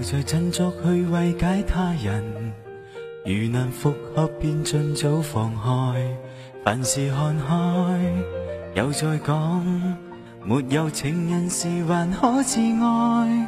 [0.00, 2.24] 又再振作去慰解他人。
[3.26, 6.16] 如能复合，便尽早放开，
[6.64, 8.00] 凡事看开。
[8.72, 9.62] 又再讲，
[10.42, 13.46] 没有情人时还可自爱，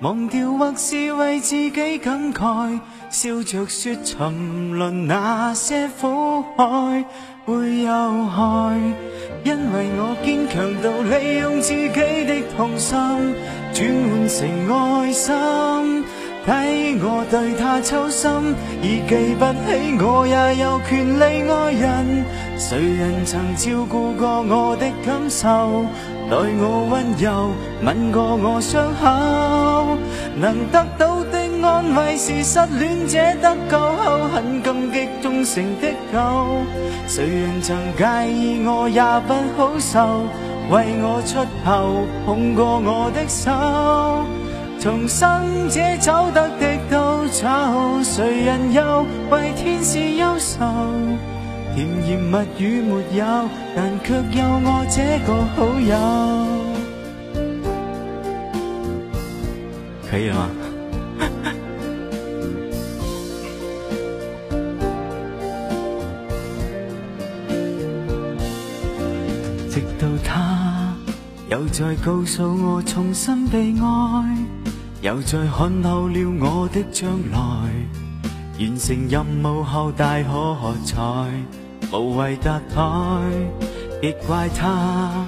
[0.00, 7.04] 忘掉或是为自己感慨，笑着说沉沦那些苦海
[7.44, 8.76] 会有害，
[9.44, 12.98] 因为我坚强到利用自己的痛心
[13.72, 16.01] 转换成爱心。
[16.44, 18.28] 睇我对他操心，
[18.82, 22.24] 而记不起我也有权利爱人。
[22.58, 25.84] 谁人曾照顾过我的感受，
[26.28, 27.50] 待我温柔，
[27.84, 29.96] 吻过我伤口？
[30.34, 36.46] 能得到的安慰是失恋者得救后很感激忠诚的狗。
[37.06, 40.24] 谁人曾介意我也不好受，
[40.70, 43.52] 为我出头碰过我的手。
[44.82, 47.46] 重生者走得的都走，
[48.02, 50.58] 谁人又为天使忧愁？
[51.72, 53.24] 甜言蜜语没有，
[53.76, 55.94] 但却有我这个好友。
[60.10, 60.50] 可以吗？
[69.70, 70.92] 直到他
[71.48, 74.36] 又再告诉我，重新被爱。
[75.02, 77.38] 又再看透了我的将来，
[78.60, 81.02] 完成任务后大可喝彩，
[81.92, 82.82] 无谓搭台，
[84.00, 85.26] 别怪他，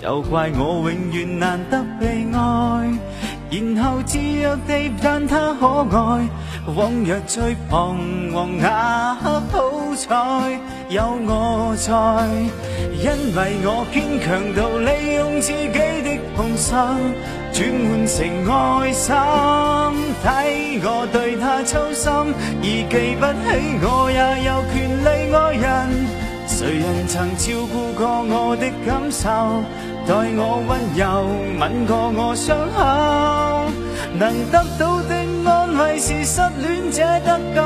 [0.00, 2.88] 就怪我永远难得被爱，
[3.50, 6.28] 然后自若地赞他可爱，
[6.76, 7.96] 往日最彷
[8.32, 9.42] 徨那好
[9.96, 11.92] 彩有我在，
[12.94, 15.85] 因为我坚强到利用自己。
[16.66, 16.74] 心。
[17.52, 18.16] 转换成
[18.50, 19.14] 爱心，
[20.22, 20.26] 睇
[20.82, 22.04] 我对他操心，
[22.60, 23.46] 而记不起
[23.86, 24.74] 我也有权
[25.06, 25.66] 利爱人。
[26.48, 29.24] 谁人曾照顾过我的感受，
[30.06, 31.02] 待我温柔，
[31.60, 32.76] 吻过我伤口？
[34.18, 35.12] 能得到的
[35.44, 37.60] 安慰是失恋者得救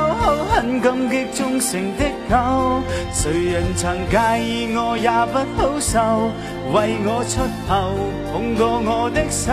[0.61, 2.83] 很感激忠诚的狗。
[3.11, 6.29] 谁人曾介意我也不好受，
[6.71, 7.97] 为我出头
[8.31, 9.51] 碰过我的手。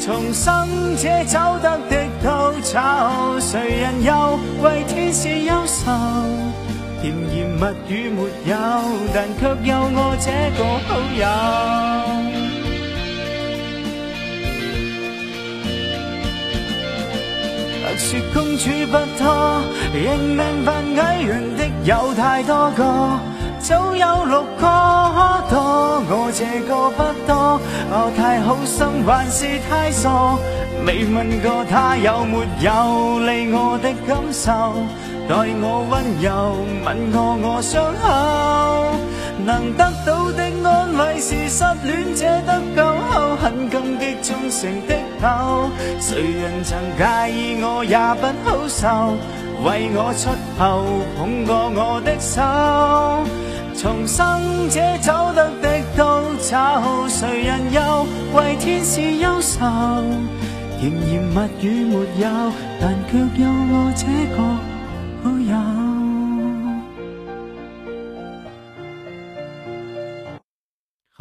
[0.00, 2.80] 重生者走得的都走，
[3.38, 5.92] 谁人又为天使忧愁？
[7.00, 8.56] 甜言蜜语没有，
[9.14, 10.98] 但却有我这个好
[11.94, 11.97] 友。
[17.98, 19.60] 说公主不多，
[19.92, 23.18] 认命扮矮人的有太多个，
[23.58, 24.64] 早有六个
[25.50, 27.60] 多，我这个不多。
[27.90, 30.38] 我太好心还是太傻，
[30.86, 34.52] 未问过他有没有理我的感受，
[35.28, 38.94] 待我温柔吻过我伤口。
[39.44, 44.94] 能得到的安慰是失恋者得救后很感激忠诚的
[46.00, 48.86] 谁人曾介意我也不好受，
[49.64, 50.84] 为我出头
[51.18, 52.40] 捧过我的手。
[53.74, 56.56] 重生者走得的都走，
[57.08, 59.66] 谁人又为天使忧愁？
[60.80, 62.28] 甜言蜜语没有，
[62.80, 64.06] 但却有我这
[64.36, 64.77] 个。